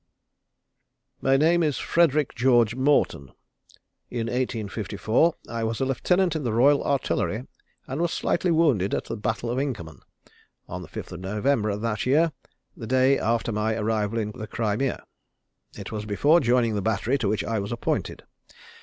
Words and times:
_My 1.21 1.37
name 1.37 1.61
is 1.61 1.77
Frederick 1.77 2.33
George 2.33 2.73
Morton. 2.73 3.33
In 4.09 4.25
1854, 4.25 5.35
I 5.47 5.63
was 5.63 5.79
a 5.79 5.85
lieutenant 5.85 6.35
in 6.35 6.41
the 6.43 6.53
Royal 6.53 6.83
Artillery, 6.83 7.45
and 7.85 8.01
was 8.01 8.11
slightly 8.11 8.49
wounded 8.49 8.95
at 8.95 9.03
the 9.05 9.15
battle 9.15 9.51
of 9.51 9.59
Inkermann, 9.59 10.01
on 10.67 10.81
the 10.81 10.87
5th 10.87 11.11
of 11.11 11.19
November 11.19 11.69
of 11.69 11.81
that 11.81 12.07
year, 12.07 12.31
the 12.75 12.87
day 12.87 13.19
after 13.19 13.51
my 13.51 13.75
arrival 13.75 14.17
in 14.17 14.31
the 14.31 14.47
Crimea. 14.47 15.03
It 15.77 15.91
was 15.91 16.05
before 16.05 16.39
joining 16.39 16.73
the 16.73 16.81
battery 16.81 17.19
to 17.19 17.27
which 17.29 17.43
I 17.43 17.59
was 17.59 17.71
appointed. 17.71 18.23